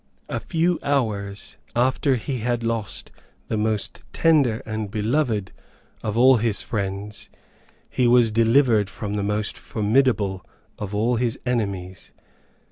A 0.29 0.39
few 0.39 0.79
hours 0.81 1.59
after 1.75 2.15
he 2.15 2.39
had 2.39 2.63
lost 2.63 3.11
the 3.49 3.55
most 3.55 4.01
tender 4.13 4.63
and 4.65 4.89
beloved 4.89 5.51
of 6.01 6.17
all 6.17 6.37
his 6.37 6.63
friends, 6.63 7.29
he 7.87 8.07
was 8.07 8.31
delivered 8.31 8.89
from 8.89 9.13
the 9.13 9.21
most 9.21 9.59
formidable 9.59 10.43
of 10.79 10.95
all 10.95 11.17
his 11.17 11.39
enemies. 11.45 12.11